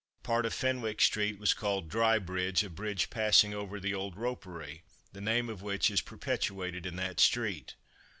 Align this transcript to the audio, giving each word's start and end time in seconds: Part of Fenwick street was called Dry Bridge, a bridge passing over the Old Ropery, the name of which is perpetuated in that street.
Part 0.23 0.47
of 0.47 0.53
Fenwick 0.55 0.99
street 0.99 1.37
was 1.37 1.53
called 1.53 1.87
Dry 1.87 2.17
Bridge, 2.17 2.63
a 2.63 2.71
bridge 2.71 3.11
passing 3.11 3.53
over 3.53 3.79
the 3.79 3.93
Old 3.93 4.15
Ropery, 4.15 4.81
the 5.13 5.21
name 5.21 5.47
of 5.47 5.61
which 5.61 5.91
is 5.91 6.01
perpetuated 6.01 6.87
in 6.87 6.95
that 6.95 7.19
street. 7.19 7.75